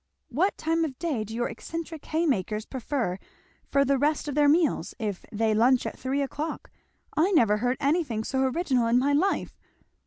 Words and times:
"What 0.29 0.57
time 0.57 0.83
of 0.83 0.97
day 0.97 1.23
do 1.23 1.35
your 1.35 1.47
eccentric 1.47 2.05
hay 2.05 2.25
makers 2.25 2.65
prefer 2.65 3.19
for 3.67 3.85
the 3.85 3.99
rest 3.99 4.27
of 4.27 4.33
their 4.33 4.49
meals, 4.49 4.95
if 4.97 5.23
they 5.31 5.53
lunch 5.53 5.85
at 5.85 5.95
three 5.99 6.23
o'clock? 6.23 6.71
I 7.15 7.29
never 7.33 7.57
heard 7.57 7.77
anything 7.79 8.23
so 8.23 8.39
original 8.41 8.87
in 8.87 8.97
my 8.97 9.13
life." 9.13 9.59